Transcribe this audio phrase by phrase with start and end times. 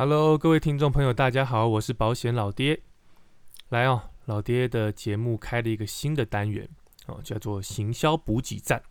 [0.00, 2.80] Hello，各位听众朋友，大家好，我是保险老爹。
[3.68, 6.66] 来哦，老爹的节目开了一个新的单元
[7.04, 8.82] 哦，叫做行销补给站。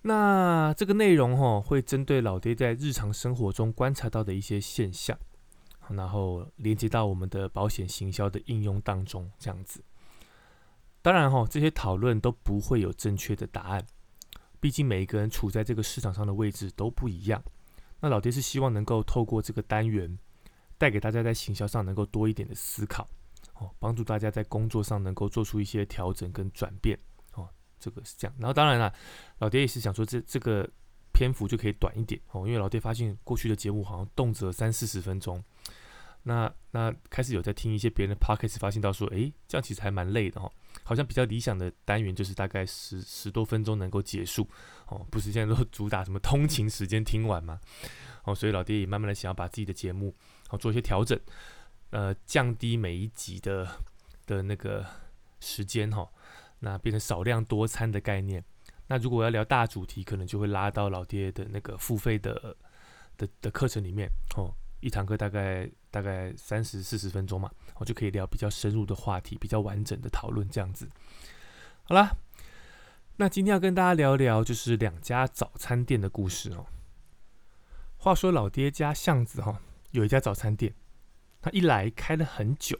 [0.00, 5.18] 那这个内容哦，会针对老爹在日常生活中观察到的一些现象，
[5.90, 9.84] 然后连接到我们的保险行销的应用当中，这样子。
[11.02, 13.86] 当然哈，这些讨论都不会有正确的答案，
[14.60, 17.42] 毕竟每一个人处在这个市场上的位置都不一样。
[18.00, 20.18] 那老爹是希望能够透过这个单元，
[20.78, 23.06] 带给大家在行销上能够多一点的思考，
[23.54, 26.98] 哦，帮助大家在工作上能够做出一些调整跟转变，
[27.34, 28.34] 哦，这个是这样。
[28.38, 28.92] 然后当然了，
[29.38, 30.68] 老爹也是想说这这个
[31.12, 35.42] 篇幅就可以短一点哦，因为老爹发现过去的节目好像动辄三四十分钟，
[36.22, 40.50] 那那开始有在听一些别人的 podcast，发现到说，诶，这样其实还蛮累的哦。
[40.90, 44.44] 好像比较理想的单元就是大概十十多分钟能够结束
[44.88, 47.60] 哦，不是现在都主打什么通勤时间听完吗？
[48.24, 50.12] 哦，所以老爹也慢慢的想要把自己的节目
[50.48, 51.16] 哦做一些调整，
[51.90, 53.68] 呃，降低每一集的
[54.26, 54.84] 的那个
[55.38, 56.10] 时间哈，
[56.58, 58.44] 那变成少量多餐的概念。
[58.88, 62.56] 那如果要聊大主题，可能就会拉到老爹的那个付费的
[63.16, 64.52] 的的课程里面哦。
[64.80, 70.88] 一堂课大概大概三十四十分钟嘛，我就可以聊比较深入的话题，比较完整的讨论这样子。
[71.82, 72.16] 好啦，
[73.16, 76.66] 那今天要跟大家聊聊就是两家早餐店的故事哦。
[77.96, 80.74] 话说老爹家巷子哈有一家早餐店，
[81.42, 82.78] 他一来开了很久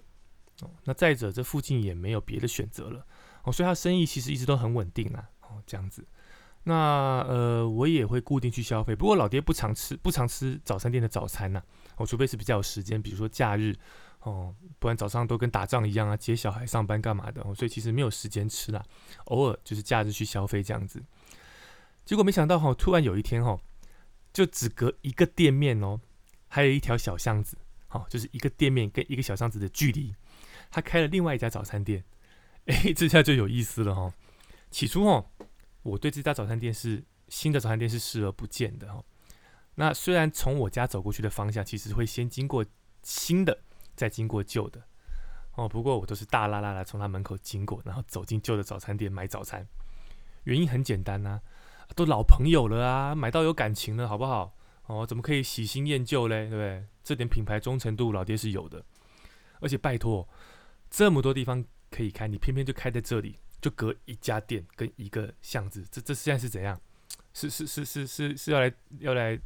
[0.62, 3.04] 哦，那再者这附近也没有别的选择了
[3.42, 6.06] 哦，所以他生意其实一直都很稳定啊哦这样子。
[6.62, 11.62] 那呃，我也会固定去消费，不过老爹不常吃，不常吃早餐店的早餐呐。
[12.00, 13.76] 我除非是比较有时间，比如说假日
[14.20, 18.82] 哦，不然早上都跟打仗一样啊，接小孩、上班干嘛的，所以其实没有时间吃啦。
[19.26, 21.02] 偶尔就是假日去消费这样子。
[22.04, 23.60] 结果没想到哈，突然有一天哈，
[24.32, 26.00] 就只隔一个店面哦，
[26.48, 30.14] 还有一条小巷子，好，就是一个店面跟一个小巷子的距离，
[30.70, 32.02] 他开了另外一家早餐店。
[32.66, 34.12] 哎，这下就有意思了哈。
[34.70, 35.26] 起初哦。
[35.82, 39.02] 我对这家早餐店是新的早餐店是视而不见的哈。
[39.80, 42.62] 那虽然从我家走过去的方向，其实会先经过
[43.02, 43.62] 新的，
[43.96, 44.82] 再经过旧的
[45.54, 45.66] 哦。
[45.66, 49.66] 不过我都是大拉拉的从他门口经过，然后走进旧的早餐店买早餐。
[50.44, 51.40] 原因很简单呐，
[51.96, 54.54] 都老朋友了啊，买到有感情了，好不好？
[54.84, 56.50] 哦，怎么可以喜新厌旧嘞？
[56.50, 56.84] 对不对？
[57.02, 58.84] 这点品牌忠诚度，老爹是有的。
[59.60, 60.28] 而且拜托，
[60.90, 63.38] 这么多地方可以开，你偏偏就开在这里。
[63.62, 66.78] 就隔一家店跟一个巷子，这这现在是怎样？
[67.32, 69.38] 是是是是是是要来要来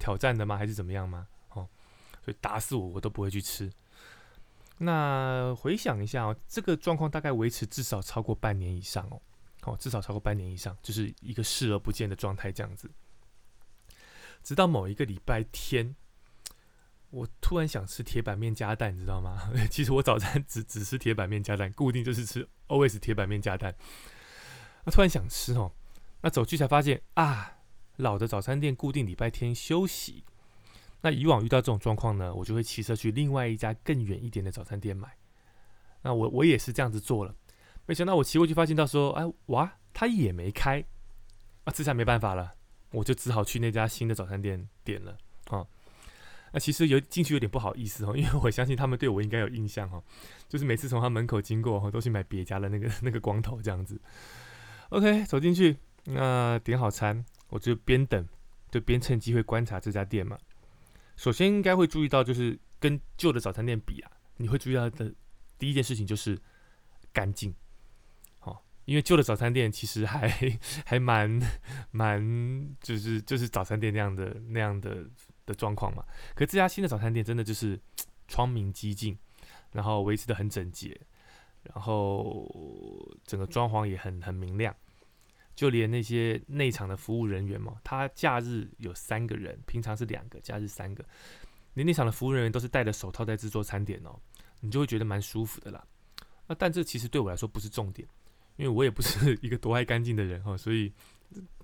[0.00, 0.56] 挑战的吗？
[0.56, 1.28] 还是怎么样吗？
[1.50, 1.68] 哦，
[2.24, 3.70] 所以打死我我都不会去吃。
[4.78, 9.22] 那回想一下哦，这个状况大概维持至少超过半年以上哦，
[9.62, 12.90] 哦，至少超过半年以上，就是一个视而不见的状态这样子。
[14.42, 15.94] 直到某一个礼拜天。
[17.12, 19.50] 我突然想吃铁板面加蛋，你知道吗？
[19.68, 23.74] 其实我早餐只只吃铁板面加蛋，固定就是吃 always 铁板面加蛋。
[24.84, 25.72] 那突然想吃哦，
[26.20, 27.59] 那走去才发现啊，
[28.00, 30.24] 老的早餐店固定礼拜天休息。
[31.02, 35.08] 那以往遇到这种状况呢，我就会骑车去另外一家更远一点的早餐店买。
[36.02, 37.34] 那我我也是这样子做了，
[37.86, 40.84] 没想到我骑过去发现到说，哎哇，他也没开
[41.64, 42.52] 啊，这下没办法了，
[42.90, 45.16] 我就只好去那家新的早餐店点了
[45.50, 45.66] 啊。
[46.52, 50.02] 那其实有进去有点不好意思哦，因为我相信他们对我应该有印象哈，
[50.48, 54.00] 就是每次从他门口经过哈，都去买别家的那个那个光头这样子。
[54.88, 58.26] OK，走进去，那点好餐，我就边等，
[58.70, 60.38] 就边趁机会观察这家店嘛。
[61.16, 65.14] 首先应该会注意到，就是跟旧的早餐店比啊，你会注意到的
[65.58, 66.40] 第一件事情就是
[67.12, 67.54] 干净，
[68.38, 70.30] 好，因为旧的早餐店其实还
[70.86, 71.38] 还蛮
[71.90, 75.06] 蛮，就是就是早餐店那样的那样的。
[75.46, 76.04] 的状况嘛，
[76.36, 77.76] 可这家新的早餐店真的就是
[78.28, 79.18] 窗明几净，
[79.72, 80.96] 然后维持的很整洁，
[81.64, 82.48] 然后
[83.24, 84.72] 整个装潢也很很明亮，
[85.60, 91.04] 就连那些内场的服务人员嘛，他假日有三个人，平常是两个，假日三个，
[91.74, 94.18] 连内场的服务人员都是戴着手套在制作餐点哦，
[94.60, 95.86] 你就会觉得蛮舒服的啦。
[96.46, 98.08] 那但这其实对我来说不是重点，
[98.56, 100.90] 因为我也不是 一个多爱干净的人哈，所以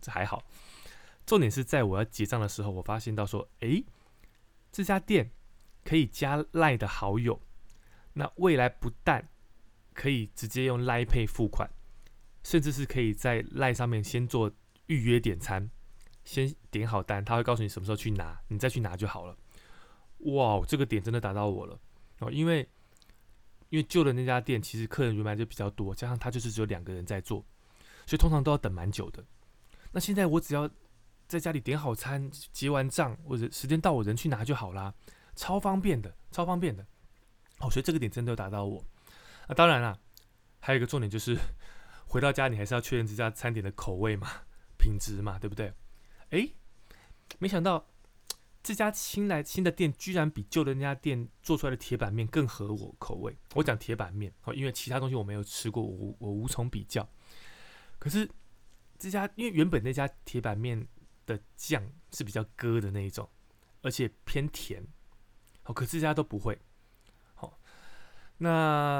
[0.02, 0.44] 这还好。
[1.24, 3.82] 重点是在我要结账的时候，我发现到说，诶，
[4.70, 5.30] 这家店
[5.86, 7.40] 可以加赖的好友，
[8.12, 9.26] 那未来不但
[9.94, 11.66] 可以直接用赖配付款，
[12.46, 14.48] 甚至是可以在赖上面先做
[14.86, 15.68] 预约点餐，
[16.22, 19.36] 先点好单，他会告诉你什么时候去拿，你再去拿就好了。
[20.18, 21.76] 哇，这个点真的打到我了
[22.20, 22.60] 哦，因为
[23.70, 27.44] 因为旧的那家店其实客人原来就比较多，加上他就是只有两个人在做，
[28.06, 29.24] 所以通常都要等蛮久的。
[29.90, 30.70] 那现在我只要
[31.26, 34.94] 在家里点好餐，结完账或者时间到，我人去拿就好啦，
[35.34, 36.86] 超方便的，超方便的。
[37.58, 38.84] 哦，所以这个点真的有打到我。
[39.48, 39.98] 那当然啦，
[40.60, 41.36] 还有一个重点就是，
[42.06, 44.28] 回到家你还是要确认这家餐点的口味嘛、
[44.78, 45.72] 品质嘛，对不对？
[46.30, 46.54] 诶，
[47.38, 47.86] 没想到
[48.62, 53.36] 这家新来新的店居然比旧的那家店做出来的铁板面更合我口味。
[53.54, 57.08] 我讲铁板面哦，因为其他东西我没有吃过，我我无从比较。
[57.98, 58.28] 可是
[58.98, 60.86] 这家，因为原本那家铁板面
[61.26, 61.82] 的酱
[62.12, 63.28] 是比较割的那一种，
[63.82, 64.86] 而且偏甜。
[65.62, 66.58] 好，可这家都不会。
[67.34, 67.58] 好，
[68.38, 68.50] 那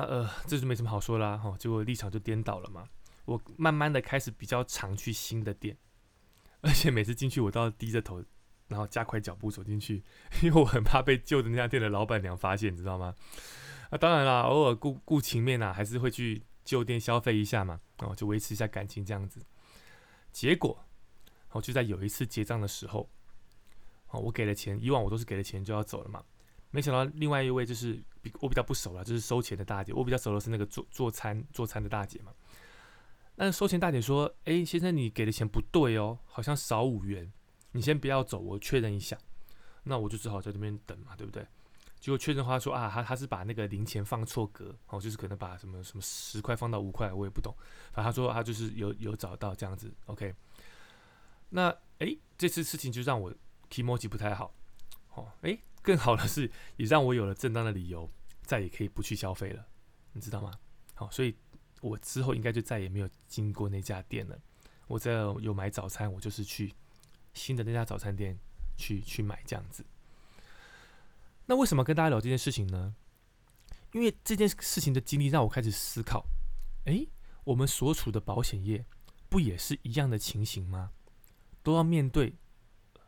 [0.03, 1.37] 呃，这就没什么好说啦。
[1.37, 2.89] 哈，结果立场就颠倒了嘛。
[3.27, 5.77] 我慢慢的开始比较常去新的店，
[6.63, 8.25] 而且每次进去我都要低着头，
[8.69, 10.03] 然后加快脚步走进去，
[10.43, 13.15] 因为我很怕被旧的那家店的老板娘发现，你知道吗？
[13.91, 16.43] 啊，当然啦，偶尔顾顾情面呐，还是会去。
[16.67, 19.41] 旧店消费一下嘛，然哦，就维持一下感情这样子。
[20.33, 20.85] 结果，
[21.53, 23.09] 哦，就在有一次结账的时候，
[24.09, 26.21] 哦，我给了钱，以往我都是给了钱就要走了嘛。
[26.73, 29.93] 没想到另外一位就是比我比较不熟了，就是收钱的大姐。
[29.93, 32.33] 我比较熟的是那个做做餐做餐的大姐嘛。
[33.37, 37.33] 那收钱大姐说：“哎，先生，你给的钱不对哦，好像少五元，
[37.73, 39.17] 你先不要走，我确认一下。”
[39.85, 41.47] 那我就只好在这边等嘛，对不对？
[42.01, 47.55] 结果确认话说啊，他他是把那个零钱放错格哦，就是可能把什么什么十块放到五块，我也不懂。
[47.93, 50.35] 反正他说他就是有有找到这样子，OK。
[51.51, 53.33] 那诶，这次事情就让我
[53.71, 54.55] emoji 不太好，
[55.15, 58.11] 哦，诶，更好的是也让我有了正当的理由，
[58.43, 59.67] 再也可以不去消费了，
[60.13, 60.53] 你知道吗？
[60.95, 61.35] 好，所以
[61.87, 64.39] 我之后应该就再也没有经过那家店了。
[64.89, 66.75] 我在有买早餐，我就是去
[67.33, 68.39] 新的那家早餐店
[68.77, 69.85] 去去买这样子。
[71.47, 72.95] 那为什么跟大家聊这件事情呢？
[73.93, 76.27] 因为这件事情的经历让我开始思考：
[76.85, 77.09] 诶，
[77.45, 78.85] 我们所处的保险业
[79.29, 80.93] 不也是一样的情形吗？
[81.63, 82.35] 都要面对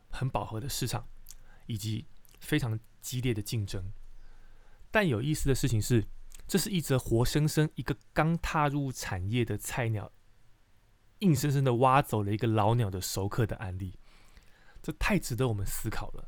[0.09, 1.07] 很饱和的市场
[1.67, 2.05] 以及
[2.39, 3.91] 非常激烈的竞争。
[4.91, 6.07] 但有意思的事情是，
[6.49, 10.11] 这是一则活生生一个刚踏入产业的菜鸟，
[11.19, 13.93] 硬生生的挖走了一个老鸟的熟客的案例。
[14.81, 16.27] 这太值得我们思考了。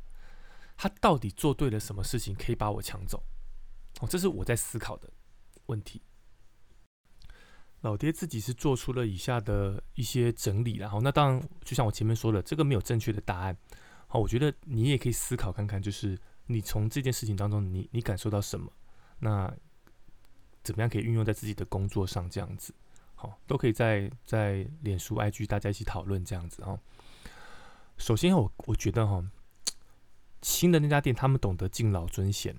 [0.76, 3.24] 他到底做对了什么事情，可以把我抢走？
[4.00, 5.10] 哦，这是我在思考的
[5.66, 6.00] 问题。
[7.80, 13.56] 老爹自己是做出了以下的一些整理，然后那当然，就像我前面说的，这个没有正确的答案。
[14.06, 16.16] 好，我觉得你也可以思考看看，就是
[16.46, 18.72] 你从这件事情当中，你你感受到什么？
[19.18, 19.52] 那
[20.62, 22.28] 怎么样可以运用在自己的工作上？
[22.30, 22.74] 这样子，
[23.14, 26.78] 好，都可以在在脸书、IG 大家一起讨论这样子啊。
[27.98, 29.24] 首先，我我觉得哈。
[30.42, 32.56] 新的那家店，他们懂得敬老尊贤。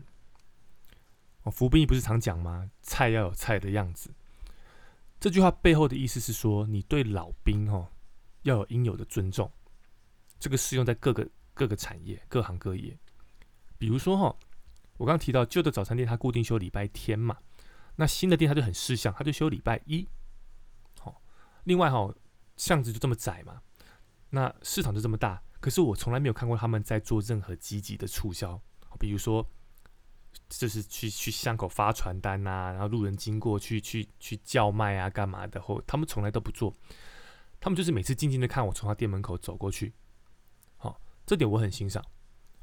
[1.41, 2.71] 哦，服兵役不是常讲吗？
[2.81, 4.09] 菜要有菜的样子。
[5.19, 7.89] 这句话背后的意思是说，你对老兵哦
[8.43, 9.51] 要有应有的尊重。
[10.39, 12.97] 这个适用在各个各个产业、各行各业。
[13.77, 14.33] 比如说哈，
[14.95, 17.37] 我刚刚提到旧的早餐店，它固定休礼拜天嘛。
[17.95, 20.07] 那新的店它就很事项，它就休礼拜一。
[20.99, 21.21] 好，
[21.65, 22.13] 另外哈，
[22.57, 23.61] 巷子就这么窄嘛，
[24.29, 25.41] 那市场就这么大。
[25.59, 28.59] 可是我从来没有看过他们在做任何积极的促销，
[28.99, 29.47] 比如说，
[30.49, 35.61] 就是去去巷口发传单呐，然后路人经过去去去叫卖啊，干嘛的？
[35.61, 36.73] 或他们从来都不做，
[37.59, 39.93] 他们就是每次静静的看我从他店门口走过去，
[40.75, 42.03] 好，这点我很欣赏。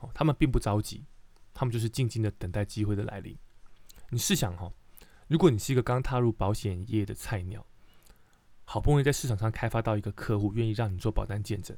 [0.00, 1.04] 哦，他们并不着急，
[1.54, 3.38] 他们就是静静的等待机会的来临。
[4.10, 4.72] 你试想哈，
[5.30, 7.64] 如果你是一个刚踏入保险业的菜鸟，
[8.64, 11.76] 好不容易在市场上开发到一个客户愿意让你做保单见证。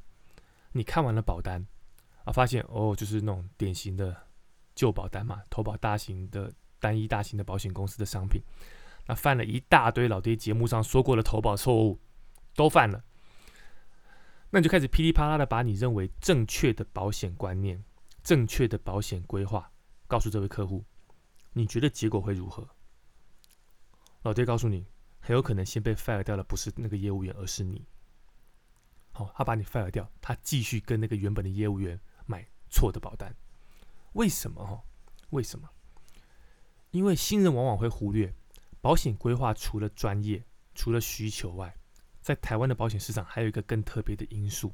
[0.71, 1.63] 你看完了保单
[2.25, 4.17] 啊，发现哦，就是那种典型的
[4.73, 8.41] 旧保单嘛，投保大型的单一大型的保险公司的商品，
[9.05, 11.99] 那犯了一大堆老爹节目上说过的投保错误，
[12.55, 13.03] 都犯了，
[14.49, 17.83] 那你就开始噼里啪啦的把你认为正确的保险观念、
[18.23, 19.71] 正确的保险规划
[20.07, 20.83] 告诉这位客户，
[21.51, 22.67] 你觉得结果会如何？
[24.23, 24.85] 老爹告诉你，
[25.19, 27.85] 很有可能先被 fire 掉的不是那个业务员，而是你。
[29.11, 33.35] 好，他把你 fire 掉，他继续跟那个原本的业务员买错的保单，
[34.13, 34.65] 为什么？
[34.65, 34.83] 哈，
[35.29, 35.69] 为什么？
[36.91, 38.33] 因为新人往往会忽略，
[38.81, 41.75] 保险规划除了专业、除了需求外，
[42.21, 44.73] 在台湾的保险市场还有一个更特别的因素，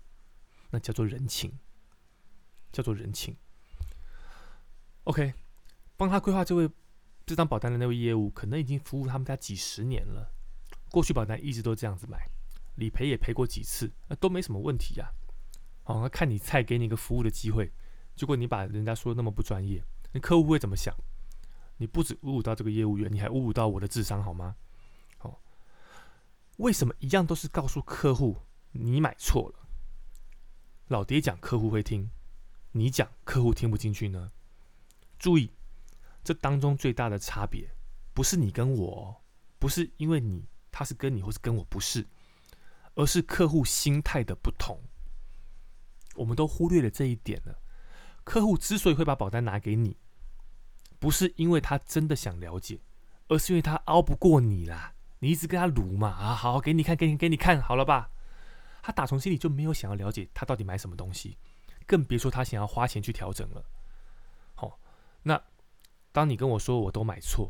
[0.69, 1.57] 那叫做人情，
[2.71, 3.35] 叫做人情。
[5.05, 5.33] OK，
[5.97, 6.69] 帮他规划这位
[7.29, 10.31] 这张保单的那位业务，可能已经服务他们家几十年了，
[10.89, 12.27] 过去保单一直都这样子买。
[12.77, 15.11] 理赔也赔过几次，那都没什么问题呀。
[15.83, 17.71] 好，那看你菜给你一个服务的机会，
[18.15, 20.91] 结果你把人家说的那么不专业，那客户会怎么想？
[21.77, 24.55] 你不止侮辱到这个业务员，你还侮辱到我的智商，好吗？
[25.19, 25.39] 好，
[26.57, 28.37] 为什么一样都是告诉客户
[28.71, 29.69] 你买错了？
[30.87, 32.09] 老爹讲客户会听，
[32.71, 34.31] 你讲客户听不进去呢？
[35.19, 35.51] 注意，
[36.23, 37.69] 这当中最大的差别
[38.13, 39.23] 不是你跟我，
[39.57, 42.05] 不是因为你他是跟你或是跟我不是，
[42.95, 44.79] 而是客户心态的不同。
[46.15, 47.57] 我们都忽略了这一点了。
[48.23, 49.97] 客户之所以会把保单拿给你，
[50.99, 52.79] 不是因为他真的想了解，
[53.27, 54.93] 而是因为他熬不过你啦。
[55.19, 58.09] 你一直跟他撸嘛啊，好，给你看，给你给你看好了吧？
[58.81, 61.37] 他打从心里就没有想要了解他到底买什么东西，
[61.85, 63.63] 更别说他想要花钱去调整了。
[64.55, 64.79] 好，
[65.23, 65.41] 那
[66.19, 67.49] 当你跟我说我都买错，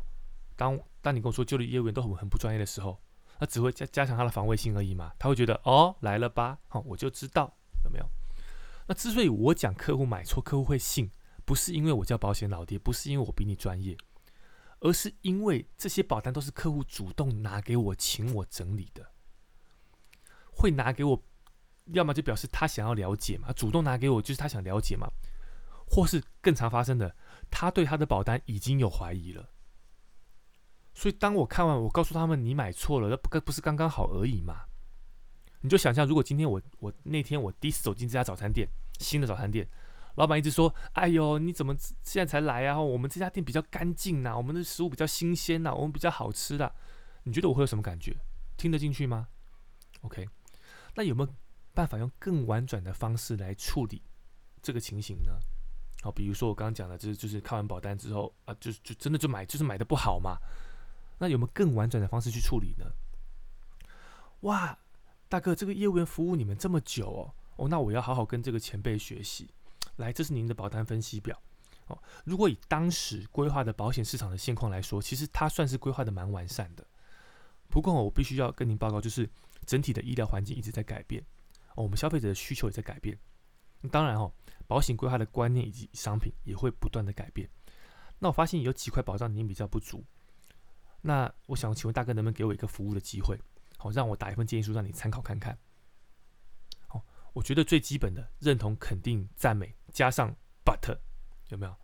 [0.54, 3.02] 当当你跟我说旧的业务员都很很不专业的时候，
[3.40, 5.12] 那只会加加强他的防卫性而已嘛。
[5.18, 8.06] 他会觉得哦来了吧，好，我就知道有没有。
[8.86, 11.10] 那之所以我讲客户买错，客户会信，
[11.44, 13.98] 不是因为我叫保险老爹，不是因为我比你专业。
[14.78, 19.10] 而是因为这些保单都是客户主动拿给我，请我整理的，
[20.52, 21.20] 会拿给我，
[21.86, 25.08] 要么就表示他想要了解嘛，主动拿给我就是他想了解嘛，
[25.90, 27.16] 或是更常发生的，
[27.50, 29.50] 他对他的保单已经有怀疑了。
[30.94, 34.66] 所以当我看完，我告诉他们你买错了，那不不是刚刚好而已嘛？
[35.62, 39.68] 你就想象，如果今天我我那天我第一次走进这家早餐店，新的早餐店。
[40.16, 42.80] 老板一直说：“哎呦，你怎么现在才来啊？
[42.80, 46.74] 我们这家店比较干净呐，我们的食物比较新鲜呐，我们比较好吃的。
[47.22, 48.16] 你觉得我会有什么感觉？
[48.56, 49.28] 听得进去吗
[50.02, 50.28] ？OK，
[50.96, 51.34] 那有没有
[51.72, 54.02] 办法用更婉转的方式来处理
[54.60, 55.38] 这个情形呢？
[56.02, 60.38] 好，比如说我刚刚讲的，就是就是看完保单之后啊，就就真的就买，就是买的不好嘛。
[61.18, 62.86] 那有没有更婉转的方式去处理呢？
[64.40, 64.78] 哇，
[65.28, 69.50] 大哥，这个业务员服务你们这么久哦，哦，那我要好好跟这个前辈学习。”
[69.96, 71.38] 来，这是您的保单分析表。
[71.88, 76.86] 哦，如果以当时规划的保险市场的现况来说，其实它算是规划的蛮完善的。
[77.68, 79.28] 不过，我必须要跟您报告，就是
[79.66, 81.22] 整体的医疗环境一直在改变，
[81.74, 83.18] 哦，我们消费者的需求也在改变。
[83.88, 84.32] 当然，哦，
[84.66, 87.48] 保险规划的观念以及商品也会不断的改变。
[88.18, 90.04] 那我发现有几块保障您比较不足，
[91.00, 93.38] 那我想请问大哥，能不能给我一个服务的机会，
[93.78, 95.58] 好，让我打一份建议书让你参考看看。
[97.32, 100.34] 我觉得最基本的认同、肯定、赞美，加上
[100.64, 100.98] but
[101.48, 101.76] 有没有？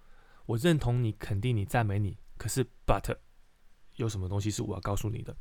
[0.45, 2.19] 我认同你，肯定你，赞美你。
[2.37, 3.17] 可是 but
[3.95, 5.37] 有什么东西是我要告诉你的？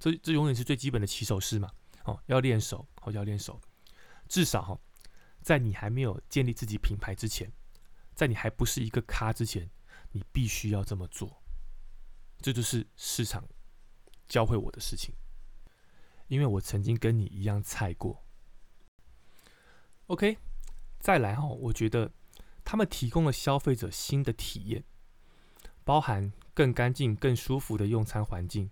[0.00, 1.70] 这这永远是最基本的起手式嘛？
[2.06, 3.60] 哦，要练手，哦，要练手。
[4.28, 4.76] 至少哈，
[5.46, 7.52] 在你还没有建立自己品牌之前，
[8.16, 9.70] 在你还不是一个咖之前，
[10.10, 11.40] 你必须要这么做。
[12.40, 13.48] 这就是市场
[14.26, 15.14] 教会我的事情，
[16.26, 18.24] 因为我曾经跟你一样菜过。
[20.08, 20.36] OK，
[20.98, 22.10] 再来哈，我觉得
[22.64, 24.82] 他们提供了消费者新的体验，
[25.84, 28.68] 包含更干净、更舒服的用餐环境，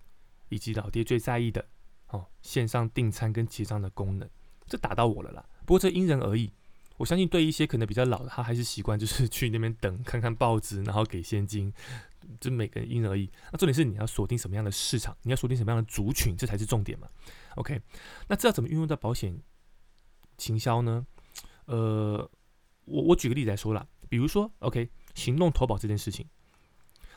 [0.48, 1.68] 以及老爹最在意的
[2.08, 4.28] 哦，线上订餐跟结账的功能，
[4.66, 5.48] 这打到我了啦。
[5.64, 6.52] 不过这因人而异，
[6.96, 11.72] 我相信对一些可能比较老的，他还是习惯就是去那边等，看看报纸，然后给现金，
[12.40, 13.30] 这每个人因人而异。
[13.50, 17.08] 那重点是你要锁定什么样的市场，你要锁定什么样的族群，这才是重点嘛。
[17.56, 17.80] OK，
[18.28, 19.36] 那这要怎么运用到保险
[20.38, 21.06] 行销呢？
[21.66, 22.30] 呃，
[22.84, 26.28] 我我举个例子来说啦，比如说，OK，行动投保这件事情，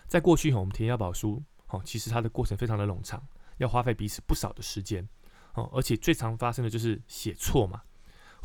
[0.07, 3.21] 在过去，我们填要保书，哦，其实它的过程非常的冗长，
[3.57, 5.07] 要花费彼此不少的时间，
[5.53, 7.83] 哦，而且最常发生的就是写错嘛，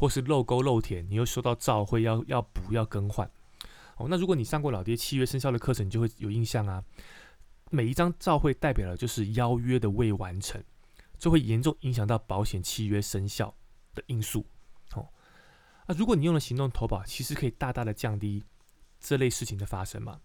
[0.02, 3.30] 或是漏勾漏填，你又收到照会要要补要更换，
[3.96, 6.82] 哦，那如果你上过老爹契约生效的课程，你就会有印象啊，
[7.70, 10.60] 每一张照会代表的就是邀约的未完成，
[11.20, 13.54] 这会严重影响到保险契约生效
[13.94, 14.44] 的因素。
[14.96, 15.06] 哦
[15.86, 18.42] 那如果你用了行动投保，其实可以大大的降低
[18.98, 20.18] 这类事情的发生嘛？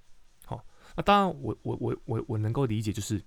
[0.43, 0.65] 好，
[0.95, 3.23] 那当然，我我我我我能够理解，就是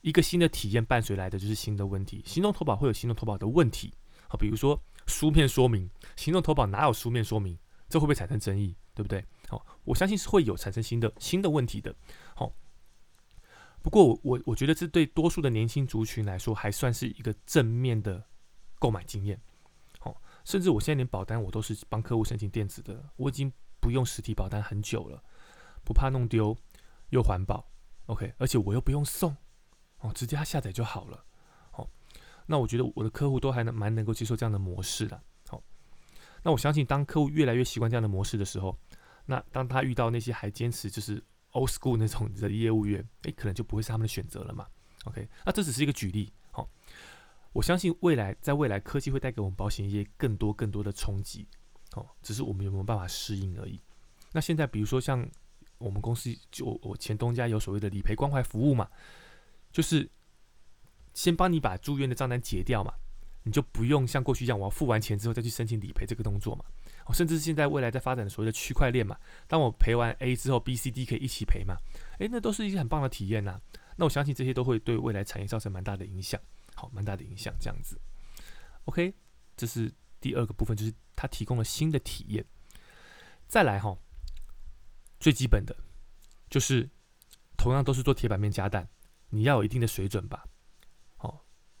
[0.00, 2.24] 一个新的体验伴随来的就是新的问题。
[2.26, 3.92] 行动投保会有行动投保的问题，
[4.26, 7.58] 好，比如说书面说明，行动投保哪有书面说明？
[7.88, 8.76] 这会不会产生争议？
[8.94, 9.24] 对不对？
[9.48, 11.94] 好，我相信是会有产生新的新的问题的。
[12.34, 12.52] 好，
[13.82, 18.24] 不过我我我觉得这对多数的年轻族群来说，还算是一个正面的
[18.78, 19.38] 购买经验。
[19.98, 25.22] 好甚至我现在连保单我都是帮客户申请电子的，我已经不用实体保单很久了，
[25.84, 26.56] 不怕弄丢，
[27.10, 27.70] 又环保
[28.06, 29.36] ，OK，而且我又不用送，
[29.98, 31.25] 哦，直接下载就好了，
[32.46, 35.62] 那我觉得我的客户都还能蛮能够接受这样的模式的，好，
[36.42, 38.76] 那我相信当客户越来越习惯这样的模式的时候，
[39.24, 41.22] 那当他遇到那些还坚持就是
[41.52, 44.66] old school 那种的业务员，诶，可能就不会是他们的选择了嘛
[45.04, 46.68] ，OK，那这只是一个举例，好。
[47.52, 51.48] 我相信未来，在未来科技会带给我们保险业更多更多的冲击，
[51.94, 53.80] 哦，只是我们有没有办法适应而已。
[54.30, 55.26] 那现在，比如说像
[55.78, 58.86] 我们公司，就我前东家有所谓的理赔关怀服务嘛，
[59.72, 60.06] 就是
[61.16, 62.92] 先帮你把住院的账单结掉嘛，
[63.42, 66.64] 你就不用像过去一样，我要付完钱之后再去申请理赔这个动作嘛。
[67.06, 69.18] 哦，甚至现在未来在发展的所谓的区块链嘛，
[69.48, 71.76] 当我赔完 A 之后，B、C、D 可以一起赔嘛？
[72.18, 73.58] 诶，那都是一些很棒的体验呐。
[73.96, 76.38] 那我相信这些都会对未来产业造成蛮大的影响，
[76.74, 77.98] 好，蛮大的影响这样子。
[78.84, 79.14] OK，
[79.56, 82.44] 这是第二个部分，就是它提供了新的体验。
[83.48, 83.96] 再来哈，
[85.18, 85.74] 最基本的
[86.50, 86.86] 就是
[87.56, 88.86] 同样都是做铁板面加蛋，
[89.30, 90.44] 你要有一定的水准吧？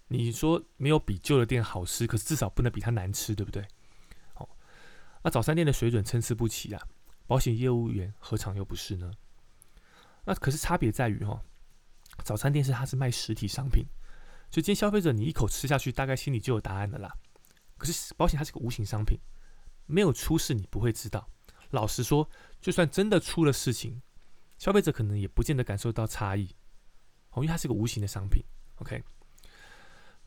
[0.08, 3.66] 你说没有比旧的店好吃，可是至少不能比它难吃，对不对？
[4.34, 4.48] 好，
[5.22, 6.82] 那早餐店的水准参差不齐啊，
[7.26, 9.10] 保险业务员何尝又不是呢？
[10.24, 11.42] 那可是差别在于哈。
[12.24, 13.84] 早餐店是它是卖实体商品，
[14.50, 17.14] 所以今天消费者你一口吃下去，大概心里就有答案的啦。
[17.76, 19.18] 可是保险它是个无形商品，
[19.84, 21.28] 没有出事你不会知道。
[21.70, 22.28] 老实说，
[22.60, 24.00] 就算真的出了事情，
[24.56, 26.54] 消费者可能也不见得感受到差异，
[27.30, 28.42] 哦，因为它是个无形的商品。
[28.76, 29.02] OK，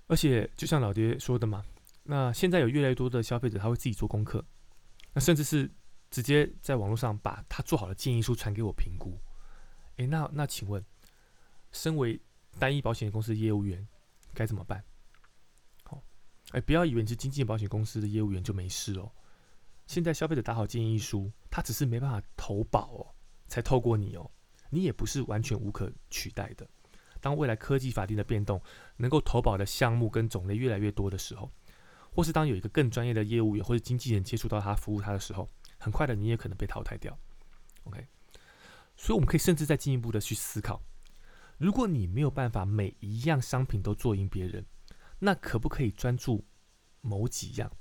[0.10, 1.63] 而且就像老爹说的嘛，
[2.04, 4.44] 那现在有越来越多的消费者他会自己做功课，
[5.13, 5.72] 那甚至是
[6.10, 9.18] 直接在网络上把他做好的建议书传给我评估。
[9.98, 10.84] 诶，那那请问？
[11.72, 12.20] 身为
[12.58, 13.88] 单一保险公司的业务员，
[14.34, 14.84] 该怎么办？
[15.84, 16.04] 好，
[16.50, 19.12] 哎，不要以为你是经纪保险公司的业务员就没事哦。
[19.86, 23.13] 现在消费者打好建议书，他只是没办法投保哦，
[23.48, 24.32] 才透过你哦。
[24.72, 26.68] 你也不是完全无可取代的。
[27.19, 28.61] 当未来科技法定的变动，
[28.97, 31.51] 能够投保的项目跟种类越来越多的时候，
[32.11, 37.17] 或是当有一个更专业的业务员或者经纪人接触到他服务他的时候，很快的你也可能被淘汰掉。
[37.83, 38.05] OK，
[38.95, 40.81] 所以我们可以甚至再进一步的去思考。
[41.57, 44.65] 如果你没有办法每一样商品都做赢别人，
[45.19, 46.45] 那可不可以专注
[47.01, 47.71] 某几样？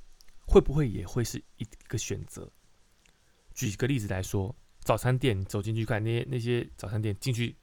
[0.47, 2.51] 会不会也会是一个选择？
[3.53, 7.58] 举个例子来说，早餐店走进去看那些那些早餐店进去，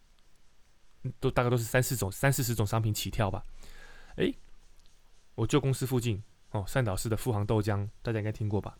[1.20, 3.44] 都大概都是三四种、三四十种商品起跳吧。
[4.18, 4.38] 诶，
[5.36, 8.78] 我旧公司附近哦，善导市的富航豆浆，大家应该听过吧？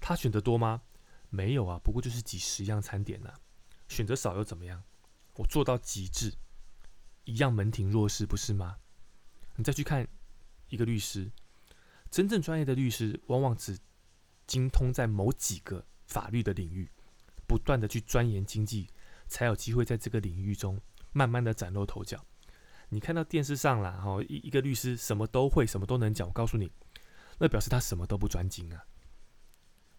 [0.00, 0.82] 他选择多吗？
[1.28, 3.34] 没有啊，不过就是几十样餐点呐，
[3.88, 4.82] 选择少又怎么样？
[5.34, 6.32] 我做到极致，
[7.24, 8.78] 一样门庭若市，不是吗？
[9.56, 10.06] 你再去看
[10.68, 11.30] 一个律师，
[12.10, 13.78] 真正专业的律师，往往只
[14.46, 16.88] 精通在某几个法律的领域，
[17.46, 18.88] 不断的去钻研经济，
[19.26, 20.80] 才有机会在这个领域中
[21.16, 22.22] 慢慢的崭露头角。
[22.90, 26.70] 你看到电视上啦，哈，一一个律师什么都会，什么都能讲，我告诉你，
[27.38, 28.84] 那表示他什么都不专精啊。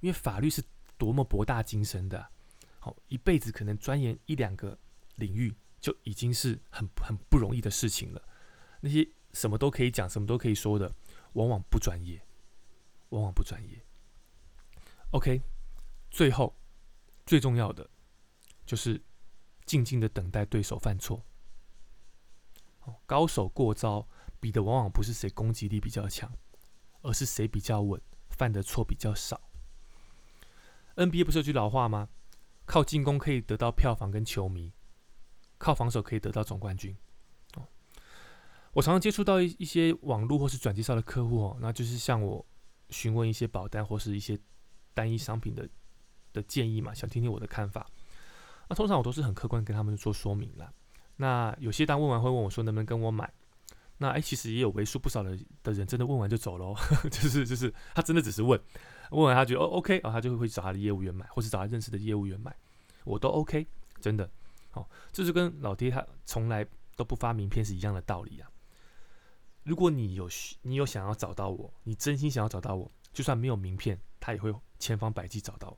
[0.02, 0.64] 因为法律是
[0.98, 2.30] 多么博大精深的，
[2.80, 4.78] 好，一辈子可能钻研一两个。
[5.18, 5.52] 领域
[5.82, 8.22] 就已经是很很不容易的事情了。
[8.82, 10.94] 那些什么都可以讲、什么都可以说的，
[11.34, 12.22] 往往不专业，
[13.10, 13.84] 往往不专业。
[15.10, 15.42] OK，
[16.12, 16.56] 最后
[17.26, 17.90] 最重要的
[18.64, 19.04] 就是
[19.68, 21.24] 静静的等待对手犯错。
[23.06, 24.08] 高手过招，
[24.40, 26.34] 比的往往不是谁攻击力比较强，
[27.04, 29.40] 而是谁比较稳，犯的错比较少。
[30.96, 32.10] NBA 不是有句老话吗？
[32.66, 34.74] 靠进攻可以得到票房跟球迷。
[35.60, 36.96] 靠防守可以得到总冠军，
[38.74, 42.46] 我常常接触到一一些网络或是转介绍的客户哦，那就是向我
[42.92, 44.38] 询问一些保单或是一些
[44.94, 45.68] 单一商品的
[46.32, 47.90] 的建议嘛，想听听我的看法。
[48.70, 50.74] 那通常我都是很客观跟他们做说明了。
[51.16, 53.32] 那有些单问完会问我说能不能跟我买，
[53.98, 56.76] 那哎其实也有为数不少的的人真的问完就走喽，
[57.10, 58.60] 就是就是他真的只是问，
[59.12, 62.56] 问完他觉得哦 OK 啊，他就会会找他的业务员买，或是找他认识的业务员买，
[63.04, 63.66] 我都 OK，
[64.00, 64.30] 真的。
[65.12, 66.64] 这就跟老爹他从来
[66.96, 68.48] 都不发名片是一样的道理啊！
[69.64, 75.76] 如果你有需你有想要找到我，你真心想要找到我，就算没有名片，他也会千方百计找到。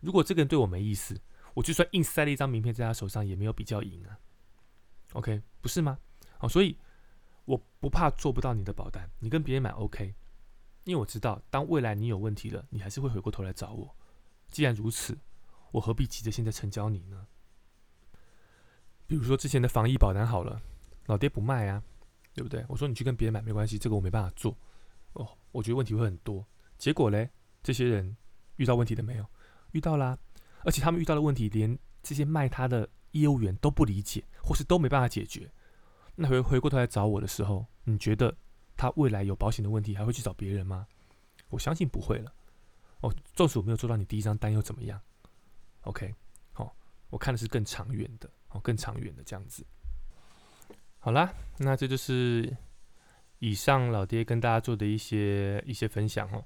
[0.00, 1.20] 如果这个人对我没意思，
[1.54, 4.18] 我就算硬塞了一张名片在他手上，也没有比较赢啊。
[5.12, 5.98] OK，不是吗？
[6.38, 6.78] 哦，所以
[7.44, 10.14] 我不怕做不到你的保单，你跟别人买 OK，
[10.84, 13.94] 因为我知道，当未来你有问题了，你还是会回过头来找我。
[14.48, 15.18] 既然如此，
[15.72, 17.26] 我何必急着现在成交你呢？
[19.06, 20.62] 比如说之前的防疫保单好了，
[21.06, 21.82] 老爹不卖啊，
[22.32, 22.64] 对不对？
[22.68, 24.56] 我说你去跟别人买没关系，这个我没办法做。
[25.14, 26.46] 哦，我觉得问题会很多。
[26.78, 27.28] 结果嘞，
[27.62, 28.16] 这些人
[28.56, 29.26] 遇到问题的没有？
[29.72, 30.16] 遇到啦，
[30.64, 35.50] 而且他们遇到的问题，连这些卖他的业务员都不理解，或是都没办法解决。
[36.14, 38.34] 那回回过头来找我的时候，你觉得
[38.76, 40.86] 他未来有保险的问题，还会去找别人吗？
[41.48, 42.32] 我相信不会了。
[43.00, 45.00] 哦，纵使我没有做到你第一张单又怎么样
[45.82, 46.14] ？OK，
[46.52, 46.76] 好，
[47.08, 48.30] 我看的是更长远的。
[48.50, 49.64] 哦，更长远的这样子。
[50.98, 52.54] 好啦，那这就是
[53.38, 56.44] 以上老爹跟大家做的一些一些分享哦。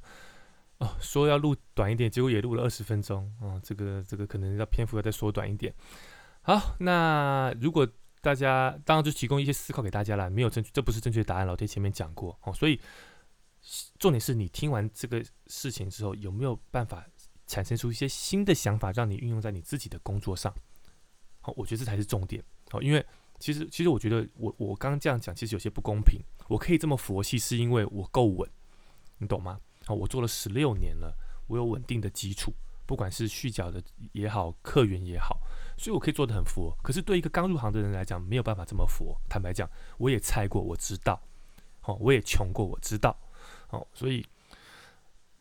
[0.78, 3.60] 哦，说要录短一点，结果也录了二十分钟哦。
[3.62, 5.72] 这个这个可能要篇幅要再缩短一点。
[6.42, 7.88] 好，那如果
[8.20, 12.52] 大家当然就提供一些思考给大家了，没有正确，这不是正确答案，老爹前面讲过哦。
[12.52, 12.80] 所以
[13.98, 17.06] 重点是你听完这个事情之后，有没有办法
[17.46, 20.52] 产生出一些新的想法，让你运用在你自己的工作上？
[21.40, 22.42] 好，我觉得这才是重点。
[22.70, 23.04] 好，因为
[23.38, 26.20] 其实其实我觉得我我刚刚这样讲，其实有些不公平。
[26.48, 28.50] 我可以这么佛系，是因为我够稳，
[29.18, 29.60] 你懂吗？
[29.86, 31.14] 啊，我做了十六年了，
[31.46, 32.52] 我有稳定的基础，
[32.86, 35.40] 不管是续缴的也好，客源也好，
[35.76, 36.76] 所以我可以做的很佛。
[36.82, 39.14] 可是对一个刚入行的人来讲，没有办法这么佛。
[39.28, 39.68] 坦白讲，
[39.98, 41.20] 我也猜过，我知道。
[41.80, 43.14] 好，我也穷过，我知道。
[43.66, 44.24] 好，所以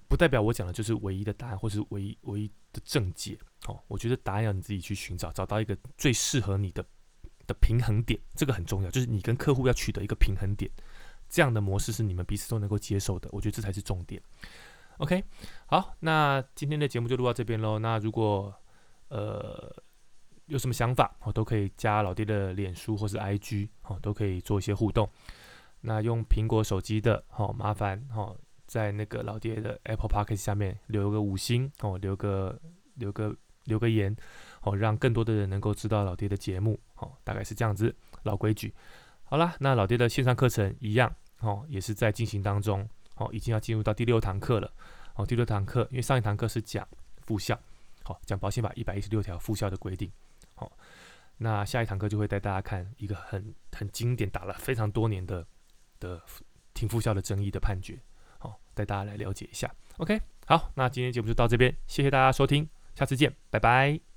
[0.07, 3.37] 不代表我讲的就是唯一的答案，或是唯一唯一的正解。
[3.67, 6.85] 哦，我觉得答案要你自己去寻找，找到一个最适合你的
[7.47, 8.91] 的平衡点，这个很重要。
[8.91, 10.69] 就是你跟客户要取得一个平衡点，
[11.33, 13.27] 这样的模式是你们彼此都能够接受的。
[13.31, 14.21] 我觉得这才是重点。
[14.97, 15.23] OK，
[15.65, 17.79] 好，那今天的节目就录到这边喽。
[17.79, 18.53] 那如果
[19.07, 19.75] 呃
[20.45, 25.09] 有什么想法，我都可以加老爹的脸书或是 IG，哦，都可以做一些互动。
[25.81, 32.61] 那用苹果手机的，好麻烦，哦在那个老爹的 Apple Park 下面留个五星，哦，留个
[32.93, 34.15] 留个留个言，
[34.61, 38.71] 哦，让更多的人能够知道老爹的节目，哦，大概是这样子，老规矩。
[39.23, 41.11] 好啦，那老爹的线上课程一样，
[41.43, 44.73] 哦，也是在进行当中，哦，已经要进入到第六堂课了，
[45.13, 46.87] 哦，第六堂课，因为上一堂课是讲
[47.21, 47.59] 复效，
[48.03, 50.11] 好，讲保险法一百一十六条复效的规定，
[50.55, 50.71] 好，
[51.37, 55.45] 那下一堂课就会带大家看一个很很经典，打了非常多年的。
[55.99, 56.21] 的
[56.73, 57.97] 停复效的争议的判决，
[58.37, 59.73] 好带大家来了解一下。
[59.99, 64.12] OK，好，那今天节目就到这边，谢谢大家收听，下次见，拜拜。